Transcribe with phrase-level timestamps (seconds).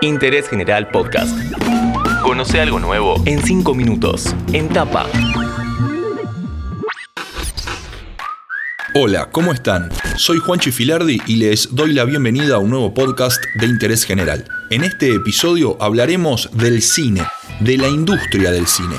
[0.00, 1.36] Interés General Podcast.
[2.22, 4.34] Conoce algo nuevo en 5 minutos.
[4.52, 5.06] En tapa.
[8.94, 9.90] Hola, ¿cómo están?
[10.16, 14.44] Soy Juan Filardi y les doy la bienvenida a un nuevo podcast de interés general.
[14.70, 17.22] En este episodio hablaremos del cine,
[17.60, 18.96] de la industria del cine.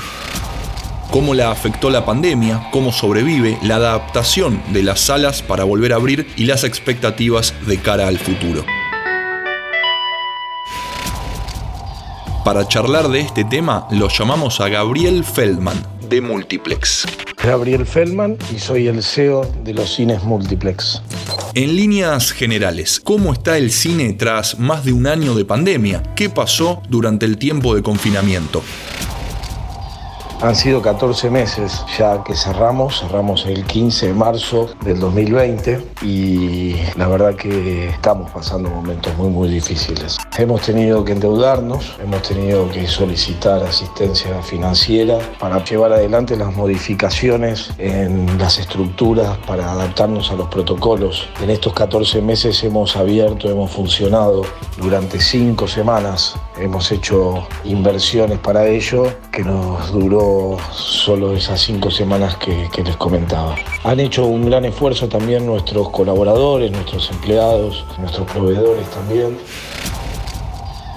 [1.12, 5.96] Cómo la afectó la pandemia, cómo sobrevive, la adaptación de las salas para volver a
[5.96, 8.64] abrir y las expectativas de cara al futuro.
[12.50, 15.78] Para charlar de este tema lo llamamos a Gabriel Feldman,
[16.10, 17.06] de Multiplex.
[17.44, 21.00] Gabriel Feldman y soy el CEO de los cines Multiplex.
[21.54, 26.02] En líneas generales, ¿cómo está el cine tras más de un año de pandemia?
[26.16, 28.64] ¿Qué pasó durante el tiempo de confinamiento?
[30.42, 36.78] Han sido 14 meses ya que cerramos, cerramos el 15 de marzo del 2020 y
[36.96, 40.18] la verdad que estamos pasando momentos muy muy difíciles.
[40.40, 47.72] Hemos tenido que endeudarnos, hemos tenido que solicitar asistencia financiera para llevar adelante las modificaciones
[47.78, 51.28] en las estructuras para adaptarnos a los protocolos.
[51.44, 54.44] En estos 14 meses hemos abierto, hemos funcionado
[54.78, 62.38] durante 5 semanas, hemos hecho inversiones para ello que nos duró solo esas cinco semanas
[62.38, 63.56] que, que les comentaba.
[63.84, 69.38] Han hecho un gran esfuerzo también nuestros colaboradores, nuestros empleados, nuestros proveedores también.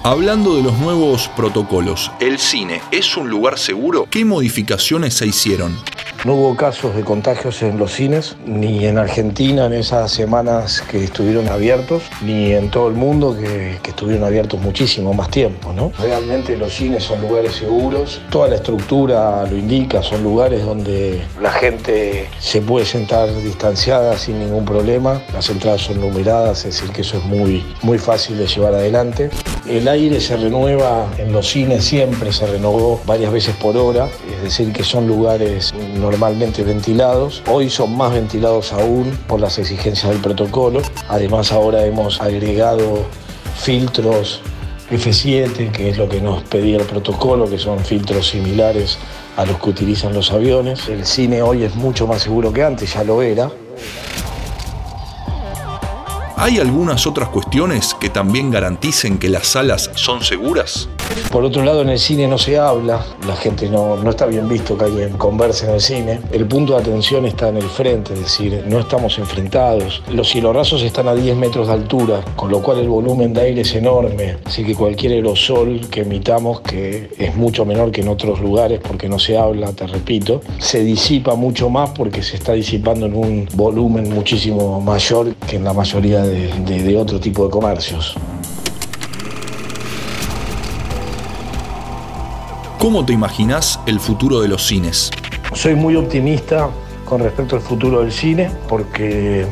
[0.05, 4.05] Hablando de los nuevos protocolos, ¿el cine es un lugar seguro?
[4.09, 5.77] ¿Qué modificaciones se hicieron?
[6.25, 11.03] No hubo casos de contagios en los cines, ni en Argentina en esas semanas que
[11.03, 15.73] estuvieron abiertos, ni en todo el mundo que, que, estuvieron abiertos muchísimo más tiempo.
[15.73, 15.91] ¿no?
[15.99, 21.51] Realmente los cines son lugares seguros, toda la estructura lo indica, son lugares donde la
[21.51, 27.01] gente se puede sentar distanciada sin ningún problema, las entradas son numeradas, es decir que
[27.01, 29.29] eso es muy, muy fácil de llevar adelante.
[29.67, 34.43] El aire se renueva en los cines, siempre se renovó varias veces por hora, es
[34.43, 37.41] decir que son lugares normalmente ventilados.
[37.49, 40.81] Hoy son más ventilados aún por las exigencias del protocolo.
[41.07, 43.05] Además ahora hemos agregado
[43.55, 44.41] filtros
[44.91, 48.97] F7, que es lo que nos pedía el protocolo, que son filtros similares
[49.37, 50.89] a los que utilizan los aviones.
[50.89, 53.49] El cine hoy es mucho más seguro que antes, ya lo era.
[56.43, 60.89] ¿Hay algunas otras cuestiones que también garanticen que las salas son seguras?
[61.31, 64.47] Por otro lado, en el cine no se habla, la gente no, no está bien
[64.47, 66.19] visto que alguien converse en el cine.
[66.31, 70.03] El punto de atención está en el frente, es decir, no estamos enfrentados.
[70.11, 73.61] Los cielorrasos están a 10 metros de altura, con lo cual el volumen de aire
[73.61, 74.37] es enorme.
[74.45, 79.09] Así que cualquier aerosol que emitamos, que es mucho menor que en otros lugares porque
[79.09, 83.47] no se habla, te repito, se disipa mucho más porque se está disipando en un
[83.55, 88.15] volumen muchísimo mayor que en la mayoría de, de otro tipo de comercios.
[92.83, 95.09] ¿Cómo te imaginas el futuro de los cines?
[95.53, 96.69] Soy muy optimista
[97.05, 99.45] con respecto al futuro del cine porque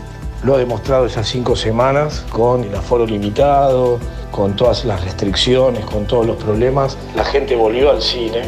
[0.44, 4.00] lo ha demostrado esas cinco semanas con el aforo limitado,
[4.32, 6.98] con todas las restricciones, con todos los problemas.
[7.16, 8.42] La gente volvió al cine,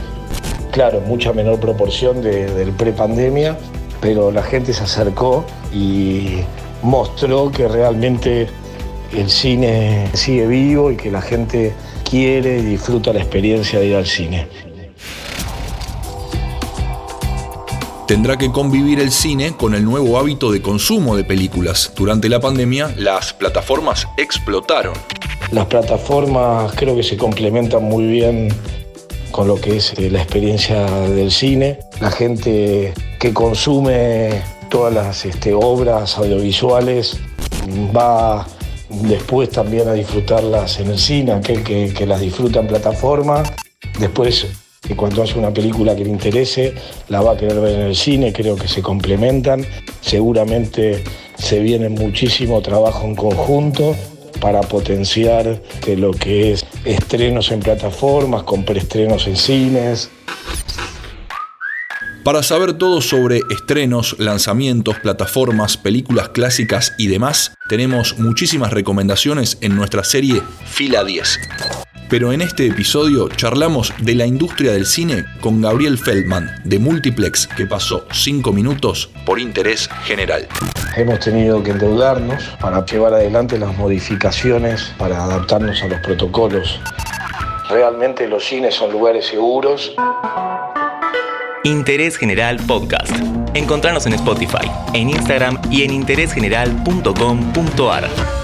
[0.73, 3.57] claro, mucha menor proporción de, del pre-pandemia,
[4.01, 6.39] pero la gente se acercó y
[6.81, 8.49] mostró que realmente
[9.13, 11.73] el cine sigue vivo y que la gente
[12.03, 14.72] quiere y disfruta la experiencia de ir al cine.
[18.07, 21.93] Tendrá que convivir el cine con el nuevo hábito de consumo de películas.
[21.95, 24.93] Durante la pandemia, las plataformas explotaron.
[25.51, 28.49] Las plataformas creo que se complementan muy bien
[29.31, 31.79] con lo que es la experiencia del cine.
[32.01, 37.21] La gente que consume todas las este, obras audiovisuales
[37.95, 38.45] va
[38.89, 43.43] después también a disfrutarlas en el cine, aquel que, que las disfruta en plataforma.
[43.97, 44.45] Después
[44.93, 46.73] que cuando hace una película que le interese,
[47.09, 49.65] la va a querer ver en el cine, creo que se complementan.
[50.01, 51.03] Seguramente
[51.35, 53.95] se viene muchísimo trabajo en conjunto
[54.39, 55.61] para potenciar
[55.97, 60.09] lo que es estrenos en plataformas, con preestrenos en cines.
[62.23, 69.75] Para saber todo sobre estrenos, lanzamientos, plataformas, películas clásicas y demás, tenemos muchísimas recomendaciones en
[69.75, 71.82] nuestra serie Fila 10
[72.13, 77.47] pero en este episodio charlamos de la industria del cine con Gabriel Feldman, de Multiplex,
[77.47, 80.47] que pasó 5 minutos por interés general.
[80.95, 86.79] Hemos tenido que endeudarnos para llevar adelante las modificaciones para adaptarnos a los protocolos.
[87.67, 89.95] Realmente los cines son lugares seguros.
[91.63, 93.11] Interés General Podcast.
[93.55, 98.42] Encontrarnos en Spotify, en Instagram y en interésgeneral.com.ar.